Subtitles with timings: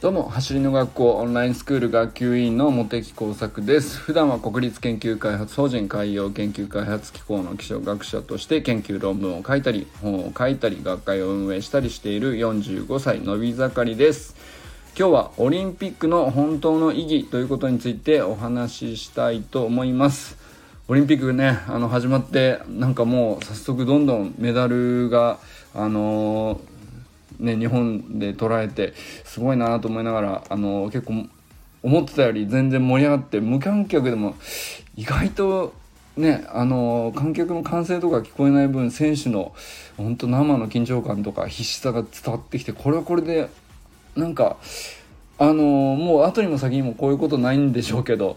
[0.00, 3.98] どうも走りの学校オンラインスクール学級委員の茂木耕作です。
[3.98, 14.36] 普段は国立研究開発法人海洋研究開発機構の気象学者として研究論文を書いたり本を書いたり学会を運営したりしている45歳のび盛りです。
[14.96, 20.41] 今日はオリンピックの本当の意義ということについてお話ししたいと思います。
[20.88, 25.38] オリンピックねあの始まってなんかもう早速どんどんメダルが
[25.74, 26.60] あの
[27.38, 31.26] ね、日本で捉えてすごいなと思いながらあの結構
[31.82, 34.36] 思ってたより全然盛り上がって無観客でも
[34.94, 35.74] 意外と
[36.16, 39.54] ねあの観客の歓声とか聞こえない分選手の
[39.96, 43.48] 本当生の緊張感とか必死さが伝わってきてこれはこれで
[44.14, 44.56] なんか
[45.38, 48.36] あのもう後にも先にもこういうことないんでしょうけど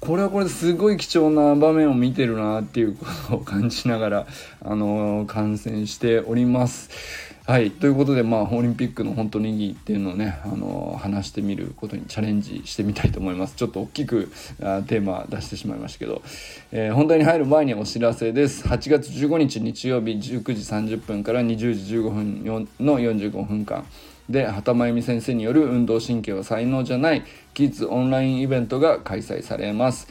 [0.00, 4.26] これはこれですごい貴重な場面を見てるなっていうことを感じながら
[4.64, 6.90] あの観戦しております。
[7.46, 7.70] はい。
[7.70, 13.56] ということでまあオリンピックの本当に意義っていうのをねあの話してみることにチャレンジしてみたいと思います。
[13.56, 14.30] ちょっと大きく
[14.62, 16.22] あテーマ出してしまいましたけど、
[16.70, 18.68] えー、本題に入る前にお知らせです。
[18.68, 22.44] 8月15日日曜日19時30分から20時15分
[22.78, 23.84] の45分間。
[24.28, 30.08] で畑真由美先生による運動神経は才能じゃないキッズオンラインイベントが開催されます。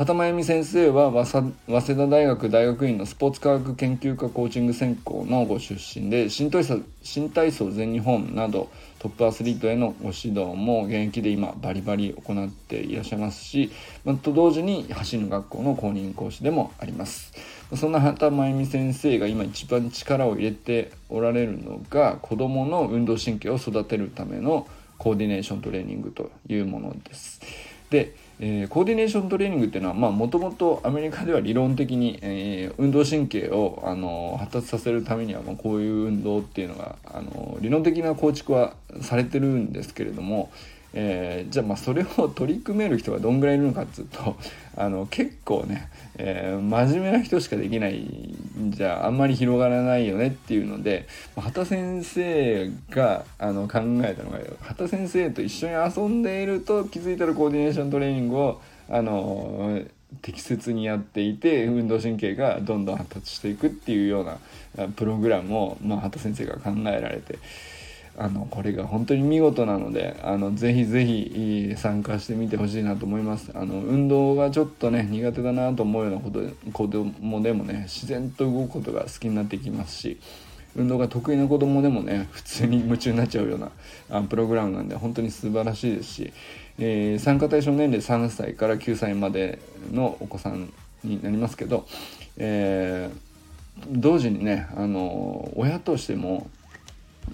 [0.00, 13.70] 畑真由美先生は早稲田大学大学院のスポーツ科学研究科コーチング専攻のご出身で新体操新体操全日本などトップアスリートへのご指導も現役で今バリバリ行っていらっしゃいますし、
[14.06, 17.34] まと同時に走る学校の公認講師でもあります。
[17.76, 27.42] そんな畑真由美先生が今一番力を入れておられるのが子どもの運動神経を育てるためのコーディネーショントレーニングというものです。
[27.90, 40.50] でえー、コーディネーショントレーニングっていうのはもともとアメリカでは理論的に、えー、運動神経をあの発達させるためには、まあ、こういう運動っていうのがあの理論的な構築はされてるんですけれども、
[40.92, 44.36] えー、じゃあまあそれを取り組める人がどんぐらいいるのかっつうと
[44.76, 45.88] あの結構ね、
[46.18, 51.06] えー、真面目な人しかできないんじゃああんまり広がらないよねっていうので
[51.36, 59.80] 畑先生があの考えたのが畑先生と一緒に遊んでいると気づいたらコーディネーショントレーニングをあの
[60.22, 67.38] 適切にやっていて運動神経がどんどん発達していくっていうようなプログラムを、まあ、畑先生が考えられて。
[68.20, 73.50] あのこれが本当に見事なのであのぜひぜひ参加してみてほしいなと思います。
[73.54, 80.20] あの運動がちょっとね苦手だなと思うようなこと子供でもね自然と動くことが好きになってきますし
[80.76, 83.70] 運動が得意な子供でもね普通に夢中になっちゃうような
[84.10, 86.32] あプログラムなんで本当に素晴らしいですし、
[86.78, 89.60] えー、参加対象年齢3歳から9歳まで
[89.90, 90.70] のお子さん
[91.02, 91.86] になりますけど、
[92.36, 96.50] えー、同時にねあの親としても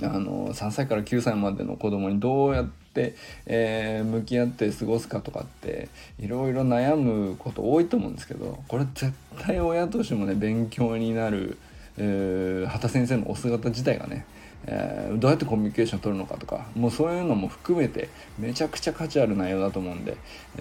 [0.03, 3.15] あの3歳から9歳までの子供にどうやって、
[3.47, 11.59] えー、向き合って過ごすかとかっていろいろ悩むこと多いと思うんですけどこれ絶対親としてもね勉強になる、
[11.99, 14.27] えー、畑先生のお姿自体がね
[14.69, 18.09] えー、どうやってコミュニケーション取るのかとかもうそういうのも含めて
[18.39, 20.17] めちゃくちゃ価値ある内容だと思うんで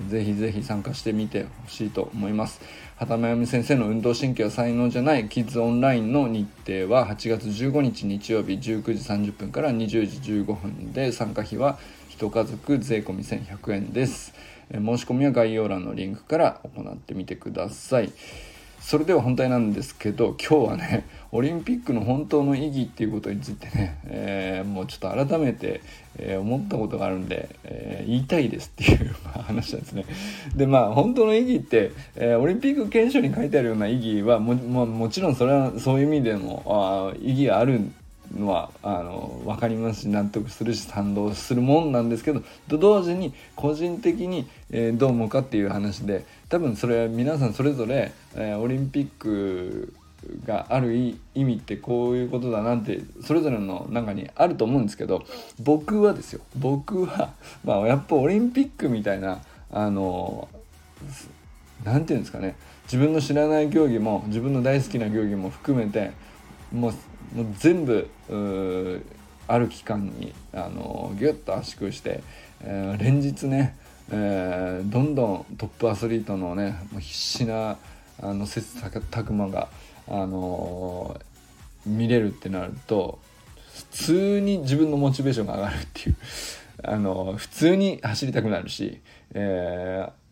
[0.08, 2.62] ぜひぜひ参加してみてほしいと思います。
[2.98, 11.78] 畑真由美先生の運動神経は才能じゃないキッズオンラインの日程は8月15日日曜日19時30分から20時15分で参加費は
[12.18, 14.34] 1家族税込1100円です。
[14.72, 18.12] 申し込みは概要欄のリンクから行ってみてください。
[18.86, 25.82] それでは本題なんですけど今日はねオリンピックの本当の意義っていうことについてね、えー、もうちょっと改めて、
[26.18, 29.14] えー、思ったことがあるんで、えー、言いたいですっていう、
[29.46, 30.06] 話なんですね。
[30.56, 37.82] でまあ本当の意義って、えオリンピック憲章に書いてあるような意義はもももちろんそれはそういう意味でもあ意義がある
[38.34, 49.94] のはあの分かりますし納得するし賛同するもんなんですけどと同時に個人的に、えー、どう思うかっていう話で多分それは皆さんそれぞれ、えー、オリンピック
[50.46, 55.24] がある意味ってこういうことだなってそれぞれの中にあると思うんですけど
[55.60, 56.42] 僕はですよ。
[56.56, 57.34] 僕は、
[57.64, 59.42] まあ、やっぱオリンピックみたいな
[59.72, 60.48] あの
[61.84, 62.56] 何て言うんですかね。
[62.86, 66.12] 自分の知らない競技も自分の大好きな競技も含めて
[66.72, 66.94] もう
[67.58, 68.08] 全部
[69.48, 72.22] ある期間にあのギュッと圧縮して、
[72.62, 73.76] えー、連日ね、
[74.12, 77.78] えー、どんどんトップアスリートのねもう必死な
[78.22, 79.68] あの切磋琢磨が、
[80.08, 81.20] あの、
[81.86, 83.20] 見れるってなると
[83.76, 86.16] 普通に自分のモチベーションが上がるっていう、
[86.84, 89.02] あの、普通に走りたくなるし、
[89.34, 90.26] えー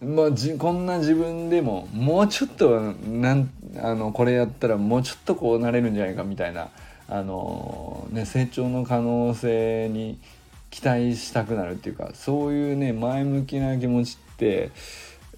[0.00, 3.50] まあ、じこんな自分でももうちょっとなん
[3.82, 6.68] あのこれやったらもうちょっとこうなれるんじゃないかみたいな
[7.08, 10.20] あのね成長の可能性に
[10.70, 14.70] 期待したくなるっていうかそういうね前向きな気持ちって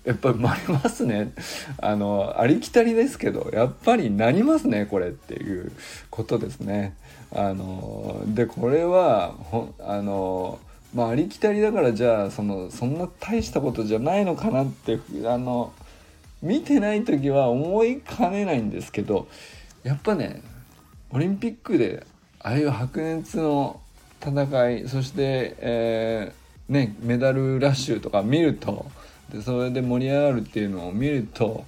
[0.04, 1.32] やっぱり生まれますね
[1.78, 5.72] あのありきたりですけどやっぱりなりますねこれっていう
[6.10, 6.94] ことですね。
[7.32, 10.58] あのでこれはほあの
[10.94, 15.72] まあありきたりだからじゃあそのそんな大したことじゃないのかなってあの
[16.42, 19.28] 見てない時は思いかねないんですけど
[19.84, 20.42] やっぱね
[21.10, 22.06] オリンピックで
[22.40, 23.80] ああいう白熱の
[24.20, 28.86] 戦いそして、えー、ね、メダルラッシュとか見ると
[29.30, 31.64] でそれで盛り上がるっていうのを見ると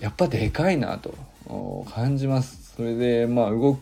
[0.00, 1.14] やっぱでかいなと
[1.90, 2.74] 感じます。
[2.76, 3.78] それでまあ動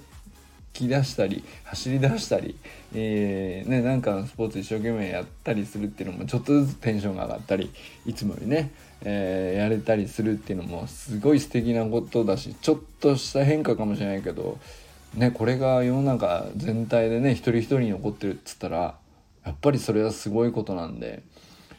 [0.73, 2.57] き出したり走り出したり、
[2.95, 7.71] えー、ね、なんかスポーツ一生懸命やったりするっていうのもちょっとずつテンションが上がったり
[8.07, 8.71] いつもよりね、
[9.03, 14.59] えー、やれたりするっていうのもすごい素敵なことだしちょっとした変化かもしれないけど、
[15.15, 18.97] ね、これが世の中全体でね一人一人に起こってるっつったら
[19.45, 21.23] やっぱりそれはすごいことなんで、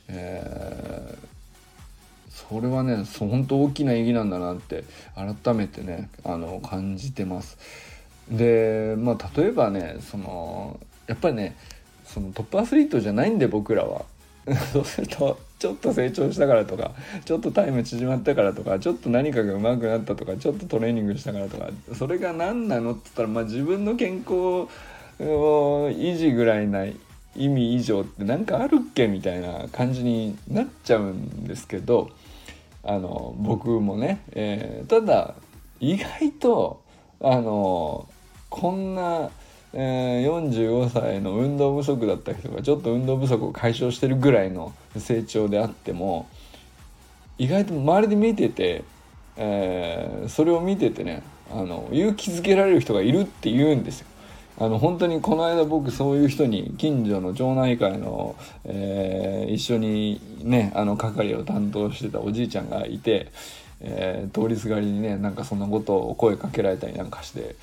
[0.07, 4.83] えー、それはね本当大きな意義なんだなって
[5.15, 7.57] 改めてねあの感じてます。
[8.29, 11.55] でまあ例えばねそのやっぱりね
[12.05, 14.05] そのトップアスリートじゃないんで僕らは
[14.71, 16.91] そうするとちょっと成長したからとか
[17.23, 24.67] ちょっとタイム縮まったからとかちょっと何かが上手くなったとかちょっとトレーニングしたからとかそれが何なのって言ったら、まあ、自分の健康を
[25.91, 26.95] 維持ぐらいない
[27.35, 32.09] 意味以上って何かあるっけみたいな感じになっちゃうんですけど
[32.83, 35.35] あの僕もね、えー、ただ
[35.79, 36.83] 意外と
[37.21, 38.07] あの
[38.49, 39.31] こんな、
[39.73, 46.27] えー、45歳の運動不足だった人がちょっと運動不足を解消してるぐらいの成長であっても
[47.37, 48.83] 意外と周りで見てて、
[49.37, 54.07] えー、それを見ててねあの勇気づけられる人がいるって言うんですよ。
[54.59, 58.35] あの本当にこの間僕そういう人に近所の町内会の、
[58.65, 63.31] えー、一緒にねあの係を担当してたおじいちゃんがいて、
[63.81, 67.55] えー、通りすがりにねなんかそんなことを声かけられたりなんかして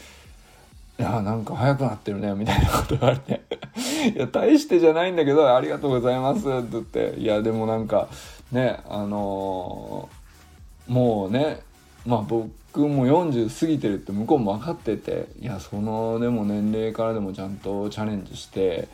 [0.99, 3.41] いやなんか早くなってるねみたいなこと言われて
[4.15, 8.09] いや大してじゃないんだけどありがとうございますって言っていやでもなんか
[8.51, 11.61] ねあのー、もうね
[12.05, 18.89] まあ僕も40過ぎてるって向こうも分かってていやそのでも年齢からでもちゃんとチャレンジして、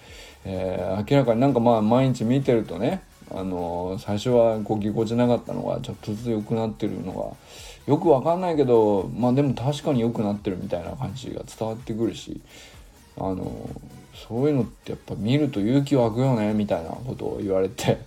[0.45, 12.41] えー、明らかになんかまあ毎日見てるとねあの、最初はこうぎこちなかったのがちょっとずつ良くなってるのがよくわかんないけどまあでも確かに良くなってるみたいな感じが伝わってくるし
[13.19, 13.69] あの
[14.29, 17.99] そういうのってやっぱ見ると勇気湧くよねみたいなことを言われて。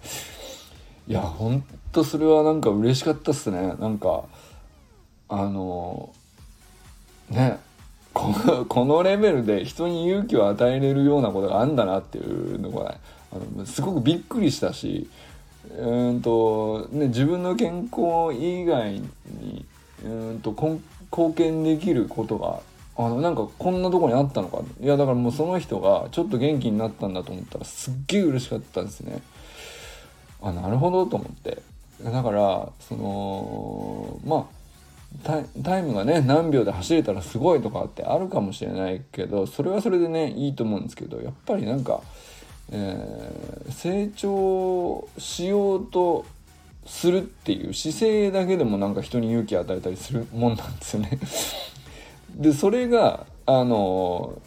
[1.07, 3.73] いやほんとそれはなんか嬉しかったっすね。
[3.79, 4.25] なんか
[5.29, 6.13] あの
[7.29, 7.59] ね
[8.13, 12.97] この このレベルで人に勇気を与えれるようなことがあんだなっていうのが、ね、
[13.31, 15.07] あのすごくびっくりしたし
[15.77, 19.65] うんと、ね、自分の健康以外に
[20.03, 22.59] うんと貢献できることが
[22.97, 29.21] あのなんかこんなとこにあったのかいやだからもうその人がちょっと元気になったんだと思ったらすっげえ嬉しかったんですね。
[30.41, 31.61] あなるほどと思って
[32.03, 34.58] だからそのまあ
[35.23, 42.01] タイムがね何秒で走れたらすごいとかってあるかもしれないけどそれはそれでねいいと思うんですけどやっぱりなんか
[42.71, 46.25] えー、成長しようと
[46.85, 51.19] するっていう姿勢だけでもなんか人に勇気与えたりするもんなんですよね。
[52.35, 54.39] でそれがあの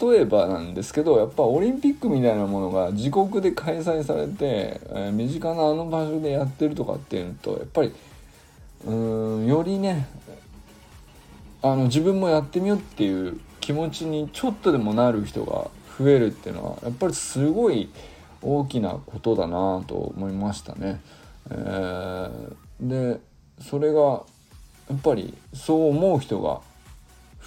[0.00, 7.92] 例えばなんですけどやっぱオリンピックみたいなものが自国で開催されて、えー、身近なあの場所でやってるとかっていうとやっぱり
[8.86, 10.08] うんよりね
[11.62, 17.90] あの自分もやってみようっていう気持ちにちょっとでもなる人が増えるっていうのはやっぱりすごい
[18.40, 21.00] 大きなことだなと思いましたね。
[21.50, 23.20] えー、で
[23.60, 26.60] それがやっぱりそう思う人が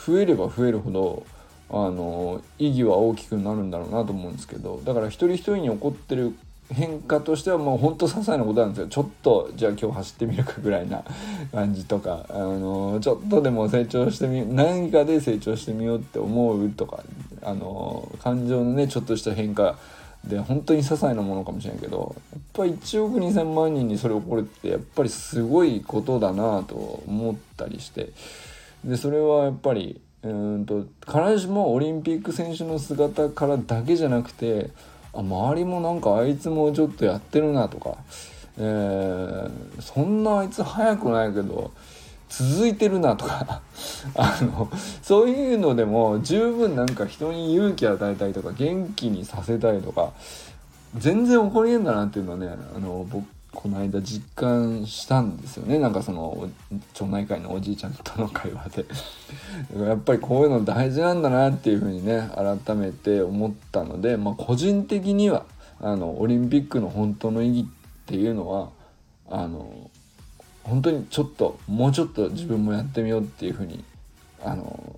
[0.05, 1.25] 増えれば増えるほど
[1.69, 6.35] あの意義は大きくなるんだろうなと思うんですけどだから一人一人に起こってる
[6.73, 8.87] 変化としてはもうほんと些細なことなんですよ。
[8.87, 11.03] ちょっとじゃあ今日走ってみるかぐらいな
[11.51, 12.25] 感じとか。
[12.29, 17.03] あのちょっとでも成長してみ何かで成長してみようって思うとか
[17.41, 19.77] あの感情のねちょっとした変化
[20.25, 28.09] で本当に些細なものかもしれないけどやっぱり1億2,000万人にそれ起こるってやっぱりすごいことだなと思ったりして。
[28.83, 34.69] でそれはやっぱりうんと必ずしもオリンピック選手の姿からだけじゃなくて
[35.13, 37.97] あ周りもなんかあいつもちょっとやってるなとか、
[38.57, 41.71] えー、そんなあいつ早くないけど
[42.29, 43.61] 続いてるなとか。
[44.15, 44.69] あの
[45.01, 50.11] そういうのでも十分なんか人に勇気与えたりとか元気にさせたりとか
[50.97, 55.77] 全然起こりえんだなっていうのはねあの僕この間実感したんですよね。
[55.77, 56.49] なんかその
[56.93, 58.85] 町内会のおじいちゃんとの会話で。
[59.85, 65.45] やっぱりこういうの大事なんだなっていうふうにね改めて思ったので、まあ、個人的には
[65.81, 68.69] あのオリンピックの本当の意義っていうのは
[69.29, 69.89] あの
[70.63, 73.83] 本当にちょっともうちょっと自分もやってみようっていうふうに
[74.43, 74.95] あの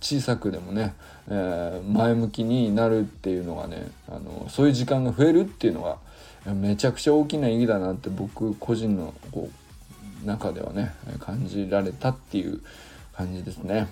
[0.00, 0.94] 小さくでもね、
[1.28, 5.98] えー、前向きになるっていうのがねあのそういう時間が増えるっていうのが
[6.46, 9.48] めちゃくちゃ大きな意義だなって僕個人のこ
[10.24, 12.60] う中ではね感じられたっていう
[13.12, 13.88] 感じですね。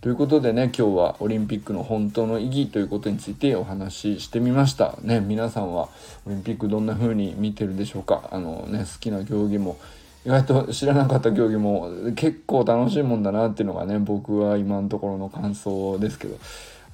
[0.00, 4.96] ということでね今日はオリンピックの本当の意義ということについてお話ししてみました。
[5.02, 5.88] ね皆さんは
[6.26, 8.28] オリンピックどんな風に見てるでしょうか。
[8.32, 9.78] あのね好きな競技も
[10.24, 16.36] 意外と知らなかった競技も結構楽しいもんだなっていうのがね僕は今のところの感想ですけど。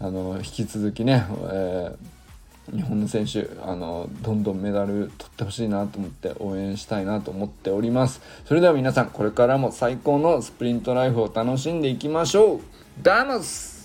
[0.01, 1.97] あの引き続きね、えー、
[2.75, 8.21] 日本の選手あのどんどんメダル取ってほしいなと思って応援したいなと思っております。
[8.45, 12.61] それでは皆さんこれからも最高のスプリントライフを楽しんでいきましょう。
[13.03, 13.78] ダムス!